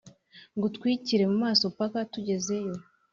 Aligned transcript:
ngutwikire 0.57 1.23
mumaso 1.31 1.65
paka 1.77 1.99
tugezeyo 2.11 2.73